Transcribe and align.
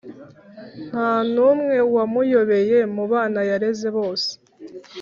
Nta 0.89 1.09
n’umwe 1.33 1.75
wamuyoboye 1.95 2.77
mu 2.95 3.03
bana 3.11 3.39
yareze 3.49 3.87
bose 3.97 4.29